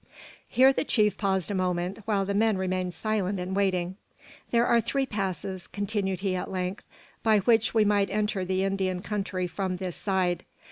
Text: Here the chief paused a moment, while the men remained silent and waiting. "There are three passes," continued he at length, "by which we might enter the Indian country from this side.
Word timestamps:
Here 0.47 0.73
the 0.73 0.83
chief 0.83 1.15
paused 1.15 1.51
a 1.51 1.53
moment, 1.53 1.99
while 2.05 2.25
the 2.25 2.33
men 2.33 2.57
remained 2.57 2.95
silent 2.95 3.39
and 3.39 3.55
waiting. 3.55 3.97
"There 4.49 4.65
are 4.65 4.81
three 4.81 5.05
passes," 5.05 5.67
continued 5.67 6.21
he 6.21 6.35
at 6.35 6.49
length, 6.49 6.83
"by 7.21 7.41
which 7.41 7.75
we 7.75 7.85
might 7.85 8.09
enter 8.09 8.43
the 8.43 8.63
Indian 8.63 9.03
country 9.03 9.45
from 9.45 9.77
this 9.77 9.95
side. 9.95 10.43